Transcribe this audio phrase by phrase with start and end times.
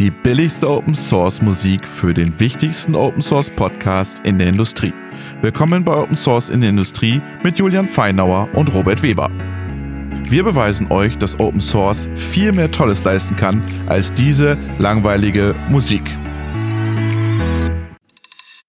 [0.00, 4.94] Die billigste Open Source Musik für den wichtigsten Open Source Podcast in der Industrie.
[5.42, 9.30] Willkommen bei Open Source in der Industrie mit Julian Feinauer und Robert Weber.
[10.26, 16.04] Wir beweisen euch, dass Open Source viel mehr Tolles leisten kann als diese langweilige Musik.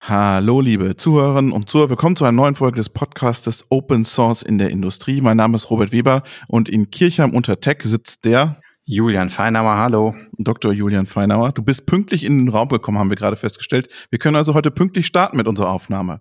[0.02, 1.91] Hallo, liebe Zuhörerinnen und Zuhörer.
[1.91, 5.21] Willkommen zu einer neuen Folge des Podcastes Open Source in der Industrie.
[5.21, 8.57] Mein Name ist Robert Weber und in Kirchheim unter Tech sitzt der
[8.91, 10.15] Julian Feinauer, hallo.
[10.37, 10.73] Dr.
[10.73, 11.53] Julian Feinauer.
[11.53, 13.88] Du bist pünktlich in den Raum gekommen, haben wir gerade festgestellt.
[14.09, 16.20] Wir können also heute pünktlich starten mit unserer Aufnahme.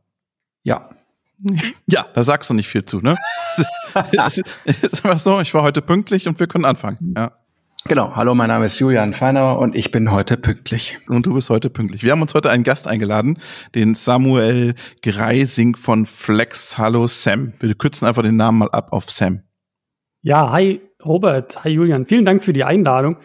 [0.63, 0.89] Ja.
[1.87, 3.17] Ja, da sagst du nicht viel zu, ne?
[4.25, 7.15] es ist einfach so, ich war heute pünktlich und wir können anfangen.
[7.17, 7.33] Ja.
[7.87, 10.99] Genau, hallo, mein Name ist Julian Feinauer und ich bin heute pünktlich.
[11.09, 12.05] Und du bist heute pünktlich.
[12.05, 13.39] Wir haben uns heute einen Gast eingeladen,
[13.75, 16.79] den Samuel Greising von Flex.
[16.79, 17.55] Hallo Sam.
[17.59, 19.43] Wir kürzen einfach den Namen mal ab auf Sam.
[20.23, 22.07] Ja, hi Robert, hi Julian.
[22.07, 23.17] Vielen Dank für die Einladung.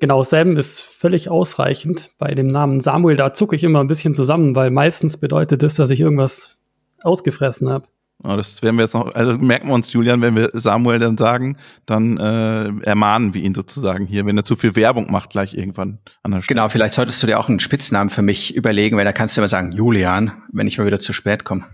[0.00, 2.10] Genau, Sam ist völlig ausreichend.
[2.18, 5.74] Bei dem Namen Samuel, da zucke ich immer ein bisschen zusammen, weil meistens bedeutet das,
[5.74, 6.62] dass ich irgendwas
[7.02, 7.84] ausgefressen habe.
[8.22, 11.56] Das werden wir jetzt noch, also merken wir uns, Julian, wenn wir Samuel dann sagen,
[11.86, 15.98] dann äh, ermahnen wir ihn sozusagen hier, wenn er zu viel Werbung macht, gleich irgendwann
[16.22, 16.56] an der Stelle.
[16.56, 19.40] Genau, vielleicht solltest du dir auch einen Spitznamen für mich überlegen, weil da kannst du
[19.40, 21.64] immer sagen, Julian, wenn ich mal wieder zu spät komme.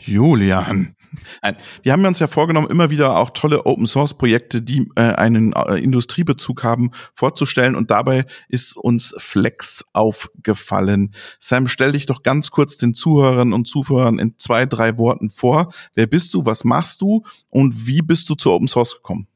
[0.00, 0.94] Julian.
[1.42, 5.00] Nein, wir haben uns ja vorgenommen, immer wieder auch tolle Open Source Projekte, die äh,
[5.00, 7.76] einen äh, Industriebezug haben, vorzustellen.
[7.76, 11.12] Und dabei ist uns Flex aufgefallen.
[11.38, 15.72] Sam, stell dich doch ganz kurz den Zuhörern und Zuhörern in zwei, drei Worten vor
[15.94, 16.44] Wer bist du?
[16.46, 17.22] Was machst du?
[17.50, 19.26] Und wie bist du zu Open Source gekommen?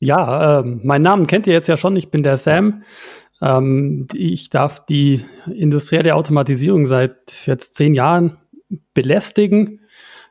[0.00, 1.96] Ja, äh, meinen Namen kennt ihr jetzt ja schon.
[1.96, 2.82] Ich bin der Sam.
[3.40, 8.36] Ähm, ich darf die industrielle Automatisierung seit jetzt zehn Jahren
[8.92, 9.80] belästigen.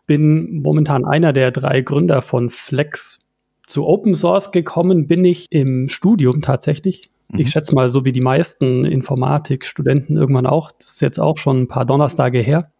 [0.05, 3.21] Bin momentan einer der drei Gründer von Flex.
[3.65, 7.09] Zu Open Source gekommen bin ich im Studium tatsächlich.
[7.29, 7.39] Mhm.
[7.39, 10.71] Ich schätze mal, so wie die meisten Informatikstudenten irgendwann auch.
[10.71, 12.71] Das ist jetzt auch schon ein paar Donnerstage her.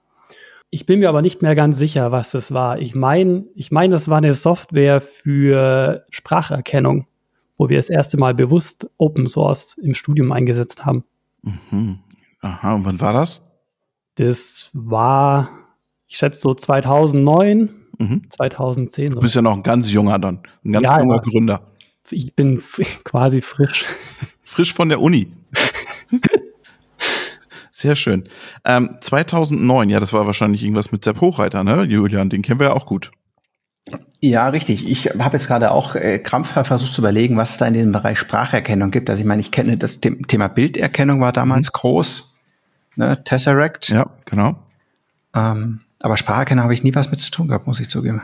[0.73, 2.79] Ich bin mir aber nicht mehr ganz sicher, was es war.
[2.79, 7.05] Ich meine, ich meine, es war eine Software für Spracherkennung,
[7.57, 11.03] wo wir das erste Mal bewusst Open Source im Studium eingesetzt haben.
[11.43, 11.99] Mhm.
[12.41, 13.43] Aha, und wann war das?
[14.15, 15.47] Das war,
[16.07, 17.69] ich schätze so 2009,
[17.99, 18.23] mhm.
[18.31, 19.11] 2010.
[19.11, 21.21] Du bist ja noch ein ganz junger dann, ein ganz ja, junger ja.
[21.21, 21.71] Gründer.
[22.09, 22.63] Ich bin
[23.03, 23.85] quasi frisch.
[24.41, 25.31] Frisch von der Uni.
[27.75, 28.29] Sehr schön.
[28.65, 31.81] Ähm, 2009, ja, das war wahrscheinlich irgendwas mit Sepp Hochreiter, ne?
[31.81, 33.11] Julian, den kennen wir ja auch gut.
[34.21, 34.87] Ja, richtig.
[34.87, 37.91] Ich habe jetzt gerade auch äh, krampfhaft versucht zu überlegen, was es da in dem
[37.91, 39.09] Bereich Spracherkennung gibt.
[39.09, 41.77] Also ich meine, ich kenne das Thema Bilderkennung war damals mhm.
[41.79, 42.35] groß,
[42.95, 43.23] ne?
[43.23, 43.89] Tesseract.
[43.89, 44.55] Ja, genau.
[45.35, 48.21] Ähm, aber Spracherkennung habe ich nie was mit zu tun gehabt, muss ich zugeben.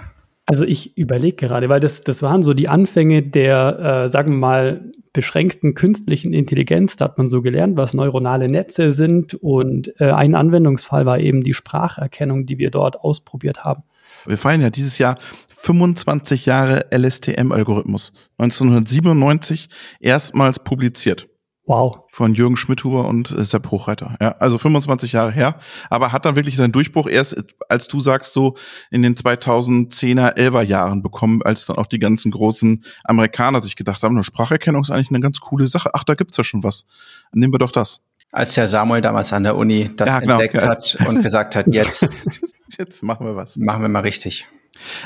[0.49, 4.39] Also ich überlege gerade, weil das, das waren so die Anfänge der, äh, sagen wir
[4.39, 6.95] mal, beschränkten künstlichen Intelligenz.
[6.95, 9.35] Da hat man so gelernt, was neuronale Netze sind.
[9.35, 13.83] Und äh, ein Anwendungsfall war eben die Spracherkennung, die wir dort ausprobiert haben.
[14.25, 18.11] Wir feiern ja dieses Jahr 25 Jahre LSTM-Algorithmus.
[18.39, 21.27] 1997 erstmals publiziert.
[21.69, 21.99] Wow.
[22.07, 24.15] Von Jürgen Schmidhuber und Sepp Hochreiter.
[24.19, 25.59] Ja, also 25 Jahre her.
[25.91, 28.55] Aber hat dann wirklich seinen Durchbruch erst, als du sagst, so
[28.89, 34.01] in den 2010er, 11er Jahren bekommen, als dann auch die ganzen großen Amerikaner sich gedacht
[34.01, 35.91] haben, eine Spracherkennung ist eigentlich eine ganz coole Sache.
[35.93, 36.87] Ach, da gibt's ja schon was.
[37.33, 38.01] Nehmen wir doch das.
[38.31, 40.39] Als der Samuel damals an der Uni das ja, genau.
[40.39, 42.09] entdeckt hat und gesagt hat, jetzt,
[42.79, 43.57] jetzt machen wir was.
[43.57, 44.47] Machen wir mal richtig.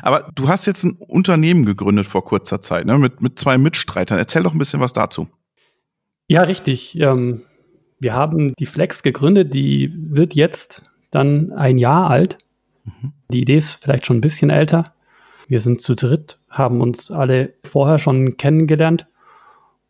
[0.01, 4.17] Aber du hast jetzt ein Unternehmen gegründet vor kurzer Zeit, ne, mit, mit zwei Mitstreitern.
[4.17, 5.27] Erzähl doch ein bisschen was dazu.
[6.27, 6.99] Ja, richtig.
[6.99, 7.43] Ähm,
[7.99, 12.37] wir haben die Flex gegründet, die wird jetzt dann ein Jahr alt.
[12.83, 13.13] Mhm.
[13.31, 14.93] Die Idee ist vielleicht schon ein bisschen älter.
[15.47, 19.07] Wir sind zu dritt, haben uns alle vorher schon kennengelernt.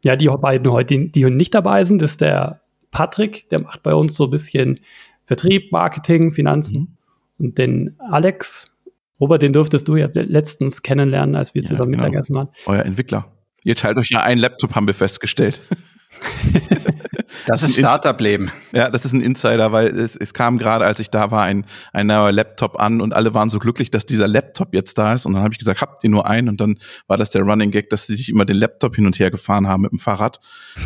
[0.04, 2.62] Ja, die beiden heute, die nicht dabei sind, ist der
[2.92, 4.80] Patrick, der macht bei uns so ein bisschen
[5.26, 6.80] Vertrieb, Marketing, Finanzen.
[6.80, 7.46] Mhm.
[7.46, 8.76] Und den Alex,
[9.20, 12.04] Robert, den durftest du ja letztens kennenlernen, als wir ja, zusammen genau.
[12.04, 12.50] Mittagessen waren.
[12.66, 13.32] Euer Entwickler.
[13.64, 15.62] Ihr teilt euch ja einen Laptop, haben wir festgestellt.
[17.48, 18.52] Das ist Startup-Leben.
[18.72, 21.66] Ja, das ist ein Insider, weil es, es kam gerade, als ich da war, ein,
[21.92, 25.26] ein neuer Laptop an und alle waren so glücklich, dass dieser Laptop jetzt da ist.
[25.26, 26.50] Und dann habe ich gesagt, habt ihr nur einen?
[26.50, 26.78] Und dann
[27.08, 29.68] war das der Running Gag, dass sie sich immer den Laptop hin und her gefahren
[29.68, 30.40] haben mit dem Fahrrad.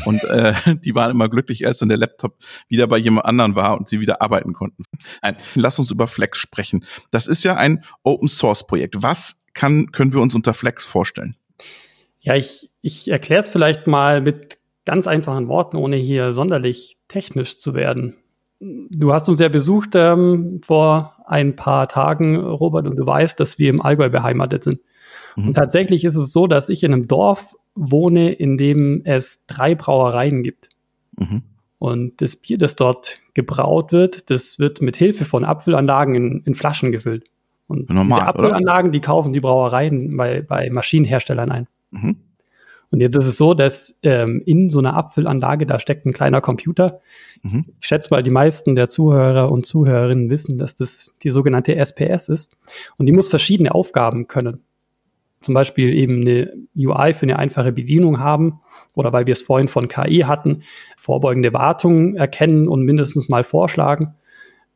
[0.05, 0.53] Und äh,
[0.83, 2.37] die waren immer glücklich, als dann der Laptop
[2.67, 4.83] wieder bei jemand anderen war und sie wieder arbeiten konnten.
[5.21, 6.85] Nein, lass uns über Flex sprechen.
[7.11, 9.01] Das ist ja ein Open-Source-Projekt.
[9.01, 11.35] Was kann, können wir uns unter Flex vorstellen?
[12.19, 14.57] Ja, ich, ich erkläre es vielleicht mal mit
[14.87, 18.15] ganz einfachen Worten, ohne hier sonderlich technisch zu werden.
[18.59, 23.59] Du hast uns ja besucht ähm, vor ein paar Tagen, Robert, und du weißt, dass
[23.59, 24.79] wir im Allgäu beheimatet sind.
[25.35, 25.49] Mhm.
[25.49, 29.75] Und tatsächlich ist es so, dass ich in einem Dorf wohne, in dem es drei
[29.75, 30.69] Brauereien gibt.
[31.19, 31.43] Mhm.
[31.79, 36.55] Und das Bier, das dort gebraut wird, das wird mit Hilfe von Abfüllanlagen in, in
[36.55, 37.25] Flaschen gefüllt.
[37.67, 41.67] Und Normal, die Abfüllanlagen, die kaufen die Brauereien bei, bei Maschinenherstellern ein.
[41.91, 42.15] Mhm.
[42.89, 46.39] Und jetzt ist es so, dass ähm, in so einer Abfüllanlage, da steckt ein kleiner
[46.39, 47.01] Computer.
[47.43, 47.65] Mhm.
[47.79, 52.29] Ich schätze mal, die meisten der Zuhörer und Zuhörerinnen wissen, dass das die sogenannte SPS
[52.29, 52.55] ist.
[52.97, 54.61] Und die muss verschiedene Aufgaben können.
[55.41, 58.59] Zum Beispiel eben eine UI für eine einfache Bedienung haben
[58.93, 60.63] oder weil wir es vorhin von KI hatten,
[60.95, 64.15] vorbeugende Wartungen erkennen und mindestens mal vorschlagen.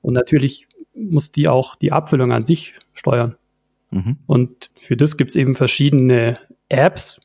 [0.02, 3.38] Und natürlich muss die auch die Abfüllung an sich steuern.
[3.90, 4.18] Mhm.
[4.28, 6.38] Und für das gibt es eben verschiedene
[6.69, 7.19] Apps,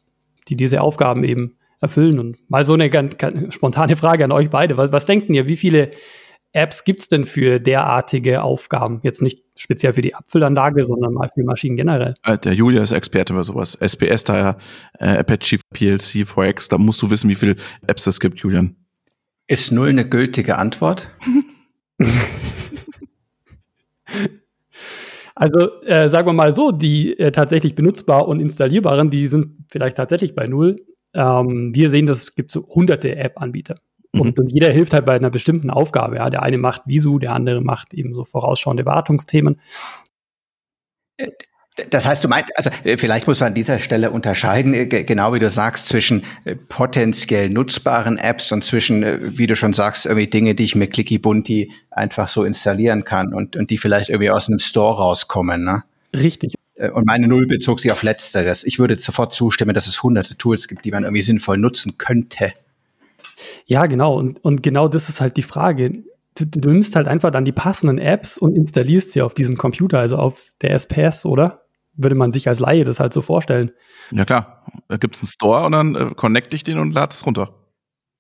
[0.49, 2.19] die diese Aufgaben eben erfüllen.
[2.19, 4.77] Und mal so eine ganz, ganz spontane Frage an euch beide.
[4.77, 5.91] Was, was denken ihr, wie viele
[6.53, 9.01] Apps gibt es denn für derartige Aufgaben?
[9.03, 12.15] Jetzt nicht speziell für die Abfüllanlage, sondern mal für Maschinen generell.
[12.25, 13.77] Äh, der Julia ist Experte bei sowas.
[13.81, 14.57] SPS, da
[14.99, 17.57] äh, Apache PLC, 4X, da musst du wissen, wie viele
[17.87, 18.77] Apps es gibt, Julian.
[19.47, 21.11] Ist null eine gültige Antwort?
[25.39, 29.99] Also äh, sagen wir mal so, die äh, tatsächlich benutzbar und installierbaren, die sind vielleicht
[29.99, 30.85] tatsächlich bei null.
[31.13, 33.77] Ähm, wir sehen, dass es gibt so hunderte App-Anbieter.
[34.15, 34.21] Mhm.
[34.23, 36.17] Und, und, jeder hilft halt bei einer bestimmten Aufgabe.
[36.17, 36.31] Ja.
[36.31, 39.61] Der eine macht Visu, der andere macht eben so vorausschauende Wartungsthemen.
[41.91, 45.35] Das heißt, du meinst, also äh, vielleicht muss man an dieser Stelle unterscheiden, äh, genau
[45.35, 50.27] wie du sagst, zwischen äh, potenziell nutzbaren Apps und zwischen, wie du schon sagst, irgendwie
[50.27, 54.31] Dinge, die ich mit Clicky Bunti einfach so installieren kann und, und die vielleicht irgendwie
[54.31, 55.65] aus einem Store rauskommen.
[55.65, 55.83] Ne?
[56.15, 56.55] Richtig.
[56.93, 58.65] Und meine Null bezog sich auf Letzteres.
[58.65, 62.53] Ich würde sofort zustimmen, dass es hunderte Tools gibt, die man irgendwie sinnvoll nutzen könnte.
[63.65, 64.17] Ja, genau.
[64.17, 66.03] Und, und genau das ist halt die Frage.
[66.35, 69.99] Du, du nimmst halt einfach dann die passenden Apps und installierst sie auf diesem Computer,
[69.99, 71.66] also auf der SPS, oder?
[71.97, 73.73] Würde man sich als Laie das halt so vorstellen.
[74.11, 77.13] Ja klar, da gibt es einen Store und dann äh, connecte ich den und lade
[77.13, 77.55] es runter.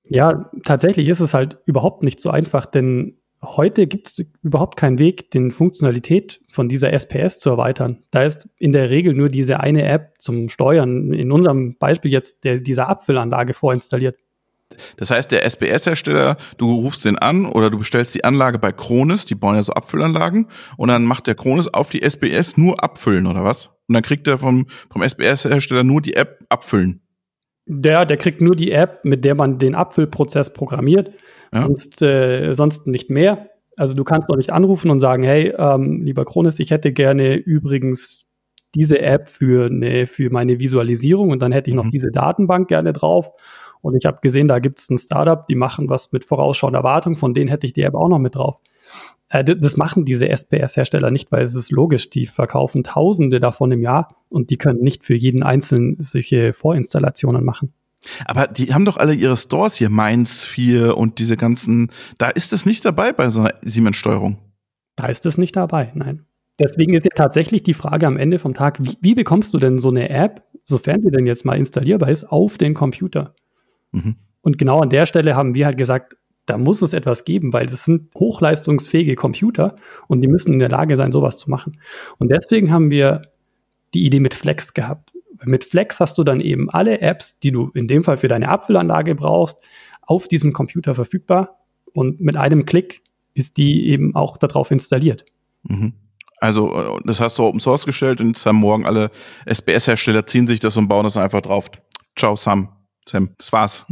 [0.08, 4.99] Ja, tatsächlich ist es halt überhaupt nicht so einfach, denn heute gibt es überhaupt keinen
[4.99, 8.02] Weg, den Funktionalität von dieser SPS zu erweitern.
[8.11, 12.44] Da ist in der Regel nur diese eine App zum Steuern, in unserem Beispiel jetzt
[12.44, 14.17] der, dieser Abfüllanlage vorinstalliert.
[14.97, 19.25] Das heißt, der SBS-Hersteller, du rufst den an oder du bestellst die Anlage bei Kronis,
[19.25, 23.27] die bauen ja so Abfüllanlagen, und dann macht der Kronis auf die SBS nur abfüllen,
[23.27, 23.69] oder was?
[23.89, 27.01] Und dann kriegt er vom, vom SBS-Hersteller nur die App abfüllen.
[27.67, 31.11] Der, der kriegt nur die App, mit der man den Abfüllprozess programmiert,
[31.53, 31.62] ja.
[31.62, 33.51] sonst, äh, sonst nicht mehr.
[33.77, 37.35] Also du kannst noch nicht anrufen und sagen, hey, ähm, lieber Kronis, ich hätte gerne
[37.35, 38.25] übrigens
[38.75, 41.91] diese App für, ne, für meine Visualisierung und dann hätte ich noch mhm.
[41.91, 43.33] diese Datenbank gerne drauf
[43.81, 47.17] und ich habe gesehen, da gibt es ein Startup, die machen was mit vorausschauender Erwartung,
[47.17, 48.58] von denen hätte ich die App auch noch mit drauf.
[49.28, 53.82] Äh, das machen diese SPS-Hersteller nicht, weil es ist logisch, die verkaufen Tausende davon im
[53.82, 57.73] Jahr und die können nicht für jeden Einzelnen solche Vorinstallationen machen.
[58.25, 62.52] Aber die haben doch alle ihre Stores hier, Mainz 4 und diese ganzen, da ist
[62.52, 64.38] es nicht dabei bei so einer Siemens-Steuerung.
[64.94, 66.25] Da ist es nicht dabei, nein.
[66.58, 69.78] Deswegen ist ja tatsächlich die Frage am Ende vom Tag, wie, wie bekommst du denn
[69.78, 73.34] so eine App, sofern sie denn jetzt mal installierbar ist, auf den Computer?
[73.97, 74.17] Mhm.
[74.43, 76.17] Und genau an der Stelle haben wir halt gesagt,
[76.47, 79.77] da muss es etwas geben, weil das sind hochleistungsfähige Computer
[80.07, 81.81] und die müssen in der Lage sein, sowas zu machen.
[82.19, 83.23] Und deswegen haben wir
[83.95, 85.13] die Idee mit Flex gehabt.
[85.45, 88.49] Mit Flex hast du dann eben alle Apps, die du in dem Fall für deine
[88.49, 89.59] Abfüllanlage brauchst,
[90.03, 91.59] auf diesem Computer verfügbar
[91.93, 93.03] und mit einem Klick
[93.35, 95.25] ist die eben auch darauf installiert.
[95.65, 95.93] Mhm.
[96.38, 99.11] Also, äh, das hast du Open Source gestellt und jetzt haben morgen alle
[99.47, 101.71] SBS-Hersteller ziehen sich das und bauen das einfach drauf.
[102.15, 102.75] Ciao, Sam.
[103.09, 103.87] Sam, das war's.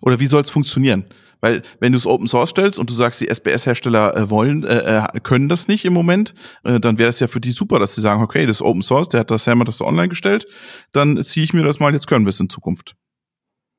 [0.00, 1.04] Oder wie soll es funktionieren?
[1.40, 4.98] Weil wenn du es Open Source stellst und du sagst, die SBS-Hersteller äh, wollen, äh,
[4.98, 6.34] äh, können das nicht im Moment,
[6.64, 8.82] äh, dann wäre es ja für die super, dass sie sagen, okay, das ist Open
[8.82, 10.46] Source, der hat das Sam hat das online gestellt,
[10.92, 12.96] dann ziehe ich mir das mal, jetzt können wir es in Zukunft.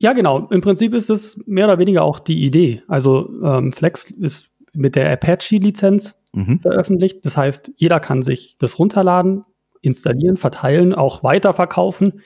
[0.02, 0.48] Ja, genau.
[0.50, 2.84] Im Prinzip ist es mehr oder weniger auch die Idee.
[2.88, 6.62] Also ähm, Flex ist mit der Apache-Lizenz mhm.
[6.62, 7.26] veröffentlicht.
[7.26, 9.44] Das heißt, jeder kann sich das runterladen,
[9.82, 12.22] installieren, verteilen, auch weiterverkaufen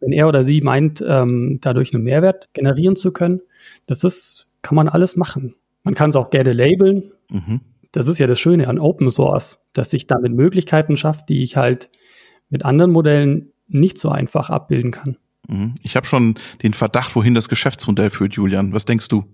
[0.00, 3.40] wenn er oder sie meint, ähm, dadurch einen Mehrwert generieren zu können,
[3.86, 5.54] das ist, kann man alles machen.
[5.82, 7.12] Man kann es auch gerne labeln.
[7.30, 7.60] Mhm.
[7.92, 11.56] Das ist ja das Schöne an Open Source, dass sich damit Möglichkeiten schafft, die ich
[11.56, 11.90] halt
[12.50, 15.16] mit anderen Modellen nicht so einfach abbilden kann.
[15.48, 15.74] Mhm.
[15.82, 18.72] Ich habe schon den Verdacht, wohin das Geschäftsmodell führt, Julian.
[18.72, 19.24] Was denkst du?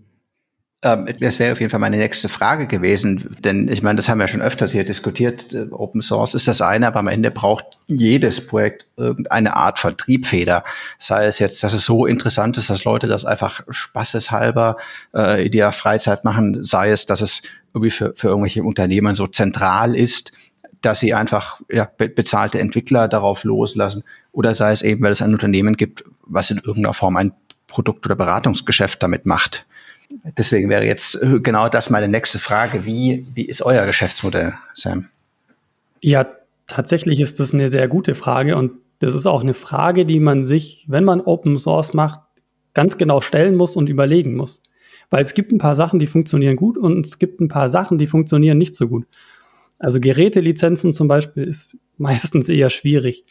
[0.84, 4.20] Ähm, das wäre auf jeden Fall meine nächste Frage gewesen, denn ich meine, das haben
[4.20, 5.54] wir schon öfters hier diskutiert.
[5.54, 9.96] Äh, Open Source ist das eine, aber am Ende braucht jedes Projekt irgendeine Art von
[9.96, 10.62] Triebfeder.
[10.98, 14.74] Sei es jetzt, dass es so interessant ist, dass Leute das einfach spaßeshalber
[15.14, 17.40] äh, in ihrer Freizeit machen, sei es, dass es
[17.72, 20.32] irgendwie für, für irgendwelche Unternehmen so zentral ist,
[20.82, 25.32] dass sie einfach ja, bezahlte Entwickler darauf loslassen, oder sei es eben, weil es ein
[25.32, 27.32] Unternehmen gibt, was in irgendeiner Form ein
[27.68, 29.64] Produkt- oder Beratungsgeschäft damit macht.
[30.36, 32.84] Deswegen wäre jetzt äh, genau das meine nächste Frage.
[32.84, 35.08] Wie, wie ist euer Geschäftsmodell, Sam?
[36.00, 36.26] Ja,
[36.66, 40.44] tatsächlich ist das eine sehr gute Frage und das ist auch eine Frage, die man
[40.44, 42.20] sich, wenn man Open Source macht,
[42.74, 44.62] ganz genau stellen muss und überlegen muss.
[45.10, 47.98] Weil es gibt ein paar Sachen, die funktionieren gut und es gibt ein paar Sachen,
[47.98, 49.06] die funktionieren nicht so gut.
[49.78, 53.24] Also Gerätelizenzen zum Beispiel ist meistens eher schwierig.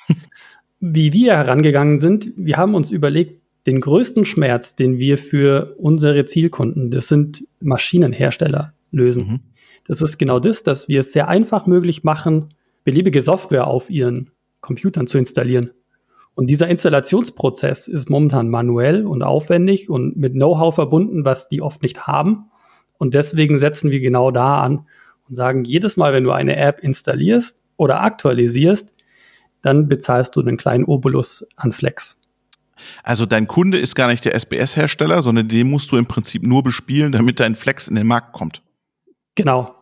[0.79, 6.25] Wie wir herangegangen sind, wir haben uns überlegt, den größten Schmerz, den wir für unsere
[6.25, 9.25] Zielkunden, das sind Maschinenhersteller, lösen.
[9.25, 9.39] Mhm.
[9.85, 12.53] Das ist genau das, dass wir es sehr einfach möglich machen,
[12.83, 15.71] beliebige Software auf ihren Computern zu installieren.
[16.35, 21.83] Und dieser Installationsprozess ist momentan manuell und aufwendig und mit Know-how verbunden, was die oft
[21.83, 22.45] nicht haben.
[22.97, 24.87] Und deswegen setzen wir genau da an
[25.29, 28.93] und sagen, jedes Mal, wenn du eine App installierst oder aktualisierst,
[29.61, 32.22] dann bezahlst du einen kleinen Obolus an Flex.
[33.03, 36.63] Also dein Kunde ist gar nicht der SBS-Hersteller, sondern den musst du im Prinzip nur
[36.63, 38.61] bespielen, damit dein Flex in den Markt kommt.
[39.35, 39.75] Genau.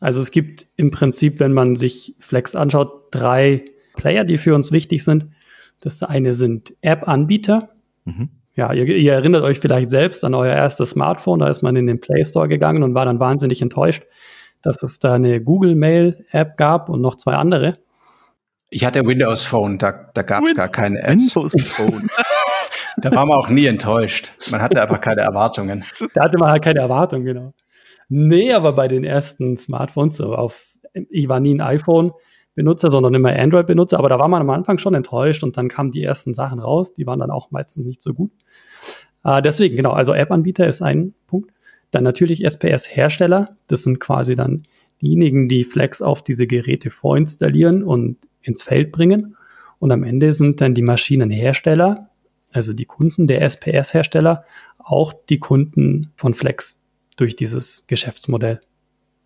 [0.00, 3.64] Also es gibt im Prinzip, wenn man sich Flex anschaut, drei
[3.94, 5.26] Player, die für uns wichtig sind.
[5.80, 7.70] Das eine sind App-Anbieter.
[8.04, 8.30] Mhm.
[8.54, 11.40] Ja, ihr, ihr, erinnert euch vielleicht selbst an euer erstes Smartphone.
[11.40, 14.02] Da ist man in den Play Store gegangen und war dann wahnsinnig enttäuscht,
[14.62, 17.78] dass es da eine Google Mail App gab und noch zwei andere.
[18.70, 21.36] Ich hatte Windows Phone, da, da gab es gar keine Apps.
[21.36, 22.08] Windows Phone.
[22.96, 24.32] da war man auch nie enttäuscht.
[24.50, 25.84] Man hatte einfach keine Erwartungen.
[26.14, 27.52] Da hatte man halt keine Erwartungen, genau.
[28.08, 30.64] Nee, aber bei den ersten Smartphones, auf,
[31.10, 34.94] ich war nie ein iPhone-Benutzer, sondern immer Android-Benutzer, aber da war man am Anfang schon
[34.94, 38.14] enttäuscht und dann kamen die ersten Sachen raus, die waren dann auch meistens nicht so
[38.14, 38.32] gut.
[39.24, 41.52] Äh, deswegen, genau, also App-Anbieter ist ein Punkt.
[41.90, 44.64] Dann natürlich SPS-Hersteller, das sind quasi dann
[45.00, 49.36] diejenigen, die Flex auf diese Geräte vorinstallieren und ins Feld bringen.
[49.78, 52.10] Und am Ende sind dann die Maschinenhersteller,
[52.52, 54.44] also die Kunden der SPS-Hersteller,
[54.78, 56.84] auch die Kunden von Flex
[57.16, 58.60] durch dieses Geschäftsmodell.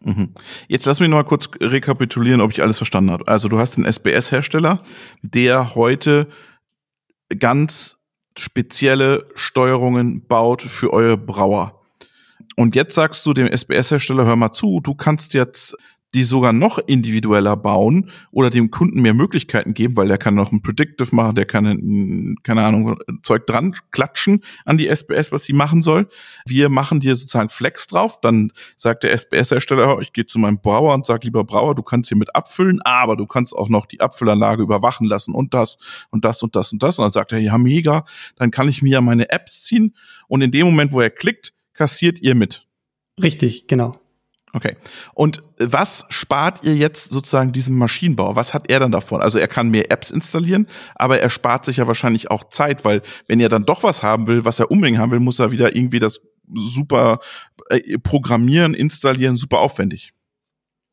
[0.05, 0.31] Mhm.
[0.69, 3.29] Jetzt lass mich noch mal kurz rekapitulieren, ob ich alles verstanden habe.
[3.29, 4.83] Also du hast den SBS-Hersteller,
[5.23, 6.27] der heute
[7.39, 7.99] ganz
[8.37, 11.83] spezielle Steuerungen baut für eure Brauer.
[12.57, 15.77] Und jetzt sagst du dem SBS-Hersteller, hör mal zu, du kannst jetzt
[16.15, 20.53] die sogar noch individueller bauen oder dem Kunden mehr Möglichkeiten geben, weil der kann noch
[20.53, 25.53] ein Predictive machen, der kann, keine Ahnung, Zeug dran klatschen an die SBS, was sie
[25.53, 26.09] machen soll.
[26.45, 30.95] Wir machen dir sozusagen Flex drauf, dann sagt der SBS-Hersteller, ich gehe zu meinem Brauer
[30.95, 34.01] und sag, lieber Brauer, du kannst hier mit abfüllen, aber du kannst auch noch die
[34.01, 35.79] Abfüllanlage überwachen lassen und das
[36.11, 36.99] und das und das und das.
[36.99, 38.05] Und dann sagt er, ja, mega,
[38.37, 39.95] dann kann ich mir ja meine Apps ziehen
[40.29, 42.67] und in dem Moment, wo er klickt, kassiert ihr mit.
[43.23, 44.02] Richtig, genau.
[44.55, 44.77] Okay.
[45.15, 48.37] Und was spart ihr jetzt sozusagen diesem Maschinenbau?
[48.37, 49.23] Was hat er dann davon?
[49.23, 53.01] Also er kann mehr Apps installieren, aber er spart sich ja wahrscheinlich auch Zeit, weil
[53.27, 55.75] wenn er dann doch was haben will, was er unbedingt haben will, muss er wieder
[55.75, 56.21] irgendwie das
[56.55, 57.21] super
[57.71, 60.13] äh, programmieren, installieren, super aufwendig.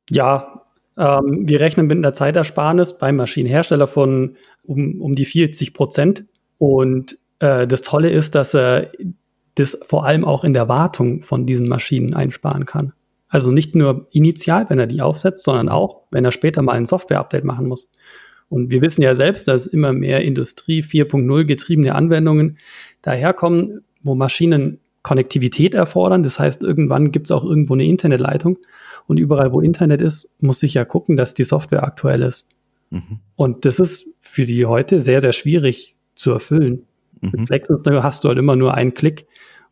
[0.09, 0.63] Ja,
[0.97, 6.25] ähm, wir rechnen mit einer Zeitersparnis beim Maschinenhersteller von um, um die 40 Prozent.
[6.57, 8.91] Und äh, das Tolle ist, dass er
[9.55, 12.93] das vor allem auch in der Wartung von diesen Maschinen einsparen kann.
[13.29, 16.88] Also nicht nur initial, wenn er die aufsetzt, sondern auch, wenn er später mal ein
[16.88, 17.91] Software-Update machen muss.
[18.50, 22.57] Und wir wissen ja selbst, dass immer mehr Industrie 4.0 getriebene Anwendungen
[23.03, 26.24] daherkommen, wo Maschinen Konnektivität erfordern.
[26.24, 28.57] Das heißt, irgendwann gibt es auch irgendwo eine Internetleitung.
[29.07, 32.50] Und überall, wo Internet ist, muss ich ja gucken, dass die Software aktuell ist.
[32.89, 33.19] Mhm.
[33.36, 36.83] Und das ist für die heute sehr, sehr schwierig zu erfüllen.
[37.21, 37.31] Mhm.
[37.31, 39.27] Mit Flexus hast du halt immer nur einen Klick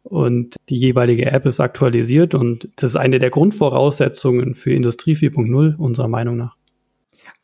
[0.07, 5.75] und die jeweilige App ist aktualisiert und das ist eine der Grundvoraussetzungen für Industrie 4.0
[5.75, 6.55] unserer Meinung nach.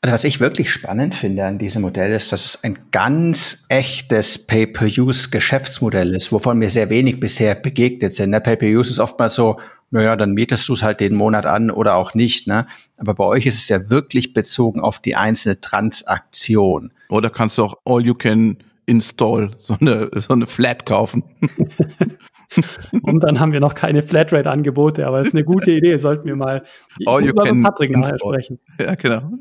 [0.01, 4.37] Also was ich wirklich spannend finde an diesem Modell ist, dass es ein ganz echtes
[4.47, 8.31] Pay-per-Use-Geschäftsmodell ist, wovon mir sehr wenig bisher begegnet sind.
[8.31, 8.41] Ne?
[8.41, 12.15] Pay-per-Use ist oftmals so, naja, dann mietest du es halt den Monat an oder auch
[12.15, 12.47] nicht.
[12.47, 12.65] Ne?
[12.97, 16.91] Aber bei euch ist es ja wirklich bezogen auf die einzelne Transaktion.
[17.07, 21.23] Oder kannst du auch All You Can Install, so eine, so eine Flat kaufen.
[23.03, 26.35] Und dann haben wir noch keine Flatrate-Angebote, aber es ist eine gute Idee, sollten wir
[26.35, 26.63] mal
[26.97, 28.59] you can Patrick nachher sprechen.
[28.79, 29.31] Ja, genau.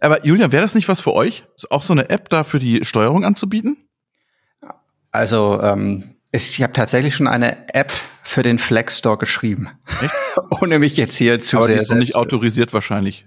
[0.00, 2.84] Aber Julian, wäre das nicht was für euch, auch so eine App da für die
[2.84, 3.76] Steuerung anzubieten?
[5.10, 7.90] Also, ähm, ich habe tatsächlich schon eine App
[8.22, 9.68] für den Flex Store geschrieben.
[10.02, 10.12] Echt?
[10.62, 11.76] Ohne mich jetzt hier zu Aber sehr.
[11.76, 13.26] Die ist noch nicht autorisiert wahrscheinlich.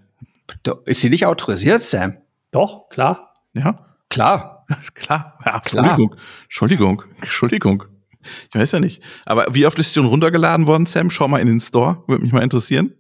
[0.86, 2.18] Ist sie nicht autorisiert, Sam?
[2.52, 3.34] Doch, klar.
[3.54, 3.86] Ja.
[4.10, 4.66] Klar.
[4.96, 5.38] Klar.
[5.46, 6.10] Ja, Entschuldigung.
[6.12, 6.30] Klar.
[6.44, 7.04] Entschuldigung.
[7.20, 7.84] Entschuldigung.
[8.50, 9.02] Ich weiß ja nicht.
[9.26, 11.10] Aber wie oft ist die schon runtergeladen worden, Sam?
[11.10, 12.04] Schau mal in den Store.
[12.08, 12.94] Würde mich mal interessieren.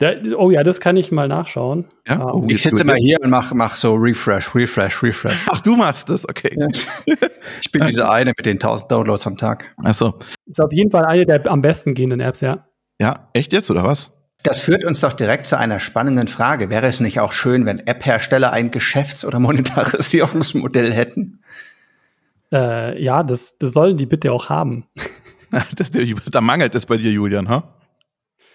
[0.00, 1.86] Der, oh ja, das kann ich mal nachschauen.
[2.06, 2.20] Ja?
[2.20, 2.32] Ah.
[2.34, 5.46] Oh, ich sitze mal hier und mach, mach so Refresh, Refresh, Refresh.
[5.50, 6.54] Ach, du machst das, okay.
[6.54, 6.68] Ja.
[7.62, 9.74] Ich bin diese eine mit den 1000 Downloads am Tag.
[9.82, 10.18] Ach so.
[10.44, 12.66] Ist auf jeden Fall eine der am besten gehenden Apps, ja.
[13.00, 14.12] Ja, echt jetzt oder was?
[14.42, 16.68] Das führt uns doch direkt zu einer spannenden Frage.
[16.68, 21.40] Wäre es nicht auch schön, wenn App-Hersteller ein Geschäfts- oder Monetarisierungsmodell hätten?
[22.52, 24.86] Äh, ja, das, das sollen die bitte auch haben.
[26.30, 27.74] da mangelt es bei dir, Julian, ha?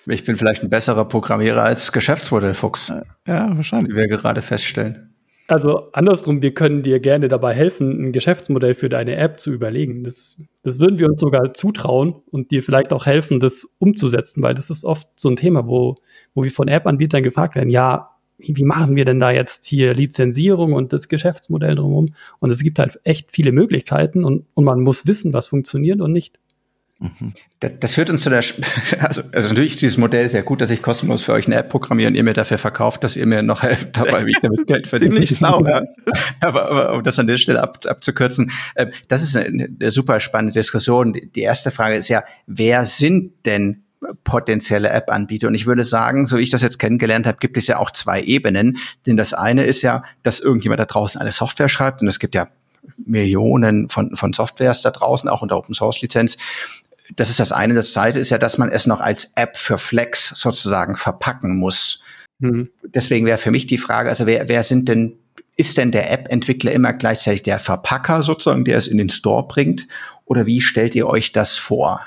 [0.08, 2.92] Ich bin vielleicht ein besserer Programmierer als Geschäftsmodellfuchs.
[3.28, 3.94] Ja, wahrscheinlich.
[3.94, 5.12] Wie wir gerade feststellen.
[5.48, 10.02] Also andersrum, wir können dir gerne dabei helfen, ein Geschäftsmodell für deine App zu überlegen.
[10.04, 14.54] Das, das würden wir uns sogar zutrauen und dir vielleicht auch helfen, das umzusetzen, weil
[14.54, 15.98] das ist oft so ein Thema, wo,
[16.34, 18.11] wo wir von App-Anbietern gefragt werden, ja,
[18.42, 22.14] wie, wie machen wir denn da jetzt hier Lizenzierung und das Geschäftsmodell drumherum?
[22.40, 26.12] Und es gibt halt echt viele Möglichkeiten und, und man muss wissen, was funktioniert und
[26.12, 26.40] nicht.
[27.60, 28.44] Das, das führt uns zu der,
[29.00, 31.70] also, also natürlich ist dieses Modell sehr gut, dass ich kostenlos für euch eine App
[31.70, 34.68] programmiere und ihr mir dafür verkauft, dass ihr mir noch helft dabei, wie ich damit
[34.68, 35.16] Geld verdiene.
[35.16, 35.82] Ziemlich schlau, ja.
[36.40, 40.20] aber, aber um das an der Stelle ab, abzukürzen, äh, das ist eine, eine super
[40.20, 41.14] spannende Diskussion.
[41.14, 43.84] Die erste Frage ist ja, wer sind denn
[44.24, 45.48] potenzielle App-Anbieter.
[45.48, 47.92] Und ich würde sagen, so wie ich das jetzt kennengelernt habe, gibt es ja auch
[47.92, 48.78] zwei Ebenen.
[49.06, 52.36] Denn das eine ist ja, dass irgendjemand da draußen eine Software schreibt und es gibt
[52.36, 52.48] ja
[52.98, 56.38] Millionen von, von Softwares da draußen, auch unter Open Source Lizenz.
[57.16, 57.74] Das ist das eine.
[57.74, 62.02] Das zweite ist ja, dass man es noch als App für Flex sozusagen verpacken muss.
[62.40, 62.70] Mhm.
[62.84, 65.18] Deswegen wäre für mich die Frage, also wer, wer sind denn,
[65.58, 69.88] ist denn der App-Entwickler immer gleichzeitig der Verpacker sozusagen, der es in den Store bringt?
[70.26, 72.02] Oder wie stellt ihr euch das vor?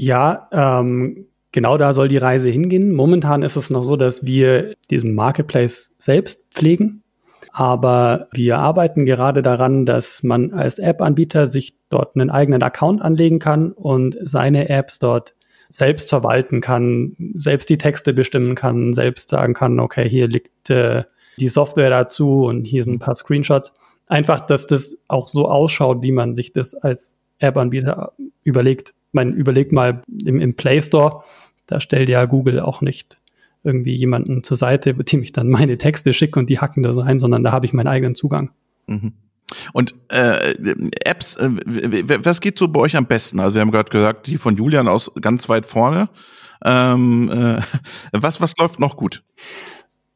[0.00, 2.92] Ja, ähm, genau da soll die Reise hingehen.
[2.92, 7.02] Momentan ist es noch so, dass wir diesen Marketplace selbst pflegen.
[7.50, 13.40] Aber wir arbeiten gerade daran, dass man als App-Anbieter sich dort einen eigenen Account anlegen
[13.40, 15.34] kann und seine Apps dort
[15.68, 21.02] selbst verwalten kann, selbst die Texte bestimmen kann, selbst sagen kann, okay, hier liegt äh,
[21.38, 23.72] die Software dazu und hier sind ein paar Screenshots.
[24.06, 28.12] Einfach, dass das auch so ausschaut, wie man sich das als App-Anbieter
[28.44, 28.94] überlegt.
[29.12, 31.24] Man überlegt mal im, im Play Store,
[31.66, 33.18] da stellt ja Google auch nicht
[33.64, 37.18] irgendwie jemanden zur Seite, dem ich dann meine Texte schicke und die hacken da rein,
[37.18, 38.50] sondern da habe ich meinen eigenen Zugang.
[38.86, 39.12] Mhm.
[39.72, 40.54] Und äh,
[41.04, 41.48] Apps, äh,
[42.24, 43.40] was geht so bei euch am besten?
[43.40, 46.10] Also wir haben gerade gesagt, die von Julian aus ganz weit vorne.
[46.64, 47.62] Ähm, äh,
[48.12, 49.22] was, was läuft noch gut?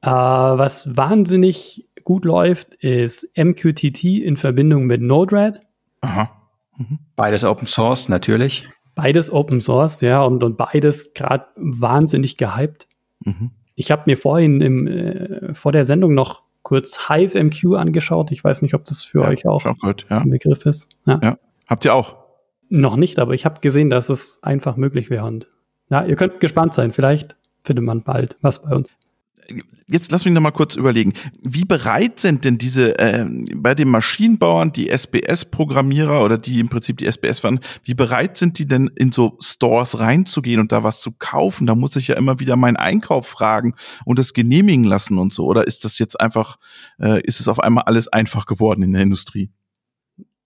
[0.02, 5.60] Äh, was wahnsinnig gut läuft, ist MQTT in Verbindung mit Node-RED.
[6.00, 6.30] Aha.
[6.76, 6.98] Mhm.
[7.16, 8.68] Beides Open Source, natürlich.
[8.94, 12.88] Beides Open Source, ja, und, und beides gerade wahnsinnig gehypt.
[13.20, 13.50] Mhm.
[13.74, 18.30] Ich habe mir vorhin im, äh, vor der Sendung noch kurz HiveMQ angeschaut.
[18.30, 20.18] Ich weiß nicht, ob das für ja, euch auch gut, ja.
[20.18, 20.88] ein Begriff ist.
[21.06, 21.20] Ja.
[21.22, 21.38] ja.
[21.66, 22.16] Habt ihr auch?
[22.68, 25.26] Noch nicht, aber ich habe gesehen, dass es einfach möglich wäre.
[25.26, 25.46] Und
[25.90, 26.92] ja, ihr könnt gespannt sein.
[26.92, 28.90] Vielleicht findet man bald was bei uns
[29.86, 31.12] jetzt lass mich noch mal kurz überlegen.
[31.42, 36.98] Wie bereit sind denn diese äh, bei den Maschinenbauern, die SBS-Programmierer oder die im Prinzip
[36.98, 41.00] die SBS waren, wie bereit sind die denn in so Stores reinzugehen und da was
[41.00, 41.66] zu kaufen?
[41.66, 43.74] Da muss ich ja immer wieder meinen Einkauf fragen
[44.04, 45.46] und das genehmigen lassen und so.
[45.46, 46.56] Oder ist das jetzt einfach,
[46.98, 49.50] äh, ist es auf einmal alles einfach geworden in der Industrie?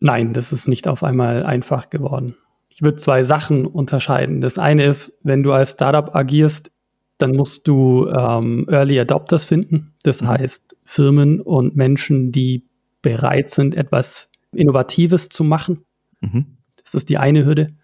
[0.00, 2.36] Nein, das ist nicht auf einmal einfach geworden.
[2.68, 4.40] Ich würde zwei Sachen unterscheiden.
[4.40, 6.70] Das eine ist, wenn du als Startup agierst,
[7.18, 9.94] dann musst du ähm, Early Adopters finden.
[10.02, 10.28] Das mhm.
[10.28, 12.66] heißt, Firmen und Menschen, die
[13.02, 15.84] bereit sind, etwas Innovatives zu machen.
[16.20, 16.56] Mhm.
[16.82, 17.74] Das ist die eine Hürde.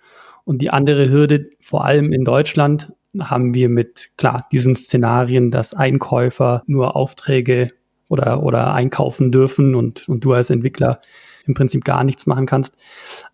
[0.44, 5.74] Und die andere Hürde, vor allem in Deutschland, haben wir mit, klar, diesen Szenarien, dass
[5.74, 7.72] Einkäufer nur Aufträge
[8.08, 11.00] oder, oder einkaufen dürfen und, und du als Entwickler
[11.46, 12.76] im Prinzip gar nichts machen kannst.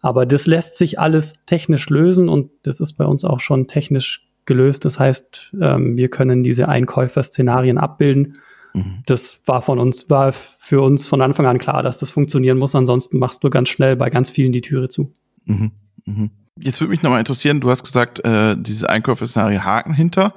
[0.00, 4.27] Aber das lässt sich alles technisch lösen und das ist bei uns auch schon technisch
[4.48, 4.84] gelöst.
[4.84, 8.38] Das heißt, ähm, wir können diese Einkäufer-Szenarien abbilden.
[8.74, 9.02] Mhm.
[9.06, 12.74] Das war von uns, war für uns von Anfang an klar, dass das funktionieren muss.
[12.74, 15.14] Ansonsten machst du ganz schnell bei ganz vielen die Türe zu.
[15.44, 15.70] Mhm.
[16.04, 16.30] Mhm.
[16.60, 20.34] Jetzt würde mich nochmal interessieren, du hast gesagt, äh, diese Einkäufer-Szenario Haken hinter.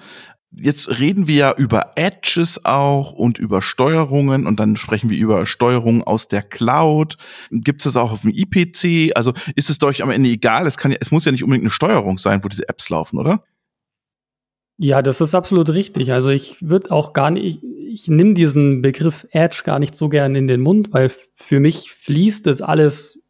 [0.53, 5.45] Jetzt reden wir ja über Edges auch und über Steuerungen und dann sprechen wir über
[5.45, 7.15] Steuerungen aus der Cloud.
[7.51, 9.15] Gibt es das auch auf dem IPC?
[9.15, 10.67] Also ist es euch am Ende egal?
[10.67, 13.17] Es kann ja, es muss ja nicht unbedingt eine Steuerung sein, wo diese Apps laufen,
[13.17, 13.43] oder?
[14.83, 16.11] Ja, das ist absolut richtig.
[16.11, 20.09] Also ich würde auch gar nicht, ich, ich nehme diesen Begriff Edge gar nicht so
[20.09, 23.23] gern in den Mund, weil für mich fließt das alles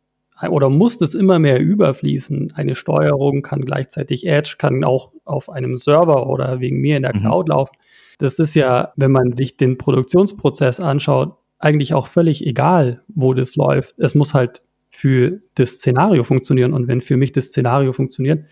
[0.49, 2.53] oder muss das immer mehr überfließen.
[2.55, 7.13] Eine Steuerung kann gleichzeitig Edge, kann auch auf einem Server oder wegen mir in der
[7.13, 7.19] mhm.
[7.19, 7.75] Cloud laufen.
[8.17, 13.57] Das ist ja, wenn man sich den Produktionsprozess anschaut, eigentlich auch völlig egal, wo das
[13.57, 13.99] läuft.
[13.99, 16.71] Es muss halt für das Szenario funktionieren.
[16.71, 18.45] Und wenn für mich das Szenario funktioniert,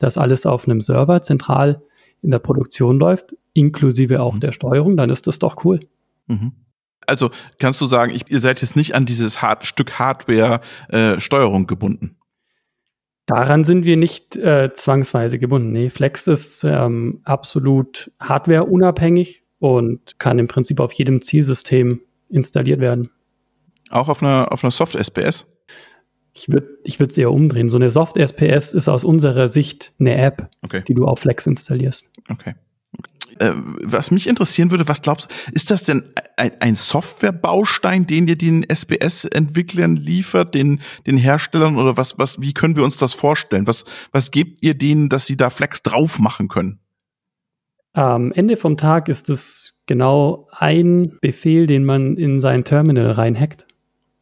[0.00, 1.82] dass alles auf einem Server zentral
[2.22, 4.40] in der Produktion läuft, inklusive auch mhm.
[4.40, 5.80] der Steuerung, dann ist das doch cool.
[6.26, 6.52] Mhm.
[7.06, 11.18] Also kannst du sagen, ich, ihr seid jetzt nicht an dieses Hard Stück Hardware äh,
[11.20, 12.16] Steuerung gebunden?
[13.26, 15.72] Daran sind wir nicht äh, zwangsweise gebunden.
[15.72, 23.10] Nee, Flex ist ähm, absolut hardwareunabhängig und kann im Prinzip auf jedem Zielsystem installiert werden.
[23.90, 25.46] Auch auf einer, auf einer Soft-SPS?
[26.34, 27.68] Ich würde ich es eher umdrehen.
[27.68, 30.82] So eine Soft-SPS ist aus unserer Sicht eine App, okay.
[30.86, 32.10] die du auf Flex installierst.
[32.28, 32.54] Okay.
[33.38, 36.04] Äh, was mich interessieren würde, was glaubst du, ist das denn
[36.36, 42.52] ein, ein Softwarebaustein, den ihr den SBS-Entwicklern liefert, den, den Herstellern oder was, was, wie
[42.52, 43.66] können wir uns das vorstellen?
[43.66, 46.78] Was, was gebt ihr denen, dass sie da Flex drauf machen können?
[47.94, 53.66] Am Ende vom Tag ist es genau ein Befehl, den man in sein Terminal reinhackt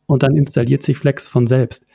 [0.06, 1.86] und dann installiert sich Flex von selbst.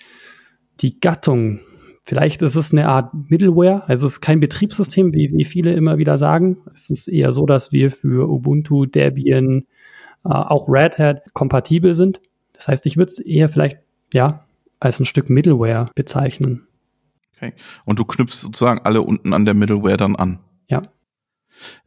[0.82, 1.60] Die Gattung
[2.08, 5.98] Vielleicht ist es eine Art Middleware, also es ist kein Betriebssystem, wie, wie viele immer
[5.98, 6.58] wieder sagen.
[6.72, 9.66] Es ist eher so, dass wir für Ubuntu, Debian,
[10.24, 12.22] äh, auch Red Hat kompatibel sind.
[12.54, 13.80] Das heißt, ich würde es eher vielleicht,
[14.14, 14.46] ja,
[14.80, 16.68] als ein Stück Middleware bezeichnen.
[17.36, 17.54] Okay.
[17.86, 20.40] Und du knüpfst sozusagen alle unten an der Middleware dann an.
[20.70, 20.84] Ja.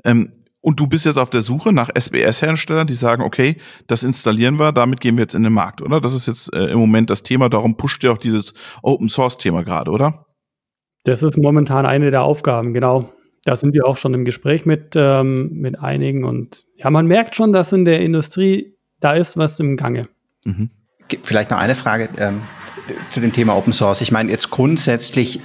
[0.05, 4.59] Ähm, und du bist jetzt auf der Suche nach SBS-Herstellern, die sagen, okay, das installieren
[4.59, 6.01] wir, damit gehen wir jetzt in den Markt, oder?
[6.01, 9.91] Das ist jetzt äh, im Moment das Thema, darum pusht ihr auch dieses Open-Source-Thema gerade,
[9.91, 10.27] oder?
[11.05, 13.13] Das ist momentan eine der Aufgaben, genau.
[13.45, 17.37] Da sind wir auch schon im Gespräch mit, ähm, mit einigen und ja, man merkt
[17.37, 20.09] schon, dass in der Industrie da ist was im Gange.
[20.45, 20.71] Mhm.
[21.23, 22.09] Vielleicht noch eine Frage.
[22.19, 22.43] Ähm,
[23.11, 24.01] zu dem Thema Open Source.
[24.01, 25.41] Ich meine, jetzt grundsätzlich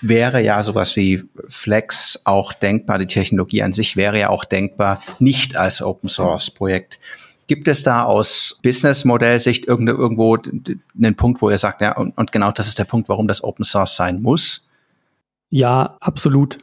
[0.00, 5.02] wäre ja sowas wie Flex auch denkbar, die Technologie an sich wäre ja auch denkbar,
[5.18, 6.98] nicht als Open Source Projekt.
[7.46, 12.52] Gibt es da aus Business-Modell-Sicht irgendwo einen Punkt, wo ihr sagt, ja, und, und genau
[12.52, 14.68] das ist der Punkt, warum das Open Source sein muss?
[15.48, 16.58] Ja, absolut.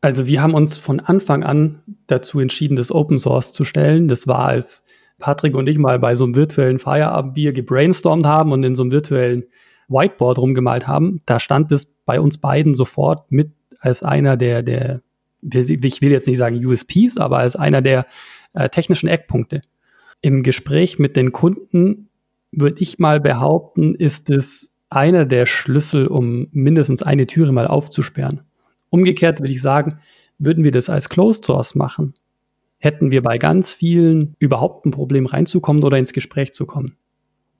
[0.00, 4.08] Also wir haben uns von Anfang an dazu entschieden, das Open Source zu stellen.
[4.08, 4.86] Das war, als
[5.18, 8.92] Patrick und ich mal bei so einem virtuellen Feierabendbier gebrainstormt haben und in so einem
[8.92, 9.44] virtuellen
[9.88, 15.02] Whiteboard rumgemalt haben, da stand es bei uns beiden sofort mit als einer der, der,
[15.42, 18.06] ich will jetzt nicht sagen USPs, aber als einer der
[18.54, 19.62] äh, technischen Eckpunkte.
[20.20, 22.08] Im Gespräch mit den Kunden
[22.50, 28.40] würde ich mal behaupten, ist es einer der Schlüssel, um mindestens eine Türe mal aufzusperren.
[28.90, 29.98] Umgekehrt würde ich sagen,
[30.38, 32.14] würden wir das als Closed Source machen,
[32.84, 36.96] hätten wir bei ganz vielen überhaupt ein Problem reinzukommen oder ins Gespräch zu kommen.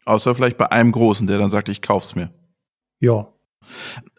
[0.05, 2.31] Außer vielleicht bei einem Großen, der dann sagt, ich kauf's mir.
[3.01, 3.29] Ja.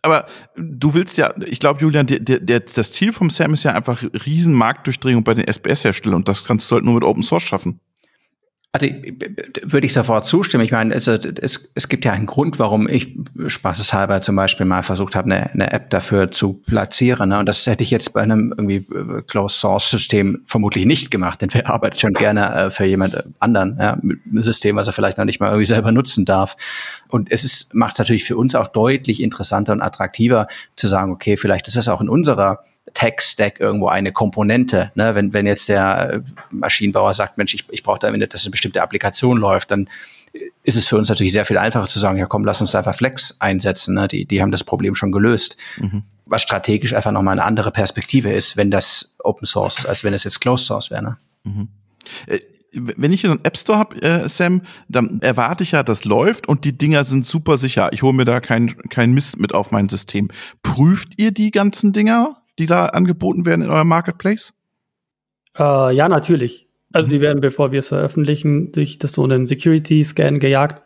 [0.02, 0.26] Aber
[0.58, 4.04] du willst ja, ich glaube, Julian, der, der, das Ziel vom Sam ist ja einfach
[4.26, 7.80] Riesenmarktdurchdringung bei den SBS-Herstellern und das kannst du halt nur mit Open Source schaffen.
[8.76, 8.88] Also
[9.64, 10.66] würde ich sofort zustimmen.
[10.66, 14.84] Ich meine, also, es, es gibt ja einen Grund, warum ich spaßeshalber zum Beispiel mal
[14.84, 17.30] versucht habe, eine, eine App dafür zu platzieren.
[17.30, 17.40] Ne?
[17.40, 21.42] Und das hätte ich jetzt bei einem irgendwie äh, Closed Source System vermutlich nicht gemacht,
[21.42, 24.94] denn wir arbeiten schon gerne äh, für jemand anderen ja, mit einem System, was er
[24.94, 26.58] vielleicht noch nicht mal irgendwie selber nutzen darf.
[27.08, 31.38] Und es macht es natürlich für uns auch deutlich interessanter und attraktiver zu sagen, okay,
[31.38, 32.60] vielleicht ist das auch in unserer
[32.94, 34.92] Tech-Stack irgendwo eine Komponente.
[34.96, 35.16] Ne?
[35.16, 36.22] Wenn, wenn jetzt der äh,
[36.52, 39.90] Maschinenbauer sagt, Mensch, ich, ich brauche da, dass eine bestimmte Applikation läuft, dann
[40.64, 42.96] ist es für uns natürlich sehr viel einfacher zu sagen, ja komm, lass uns einfach
[42.96, 43.96] Flex einsetzen.
[43.96, 44.08] Ne?
[44.08, 45.58] Die, die haben das Problem schon gelöst.
[45.78, 46.04] Mhm.
[46.26, 50.14] Was strategisch einfach nochmal eine andere Perspektive ist, wenn das Open Source ist, als wenn
[50.14, 51.04] es jetzt Closed Source wäre.
[51.04, 51.18] Ne?
[51.44, 51.68] Mhm.
[52.28, 52.40] Äh,
[52.78, 56.48] wenn ich so einen App Store habe, äh, Sam, dann erwarte ich ja, das läuft
[56.48, 57.94] und die Dinger sind super sicher.
[57.94, 60.30] Ich hole mir da keinen kein Mist mit auf mein System.
[60.62, 62.42] Prüft ihr die ganzen Dinger?
[62.60, 64.54] Die da angeboten werden in eurem Marketplace?
[65.58, 66.68] Äh, ja, natürlich.
[66.94, 70.82] Also die werden, bevor wir es veröffentlichen, durch das so einen Security-Scan gejagt.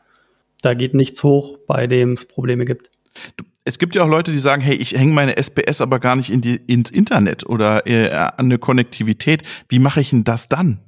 [0.61, 2.89] Da geht nichts hoch, bei dem es Probleme gibt.
[3.63, 6.31] Es gibt ja auch Leute, die sagen, hey, ich hänge meine SPS aber gar nicht
[6.31, 9.43] in die, ins Internet oder äh, an eine Konnektivität.
[9.67, 10.79] Wie mache ich denn das dann?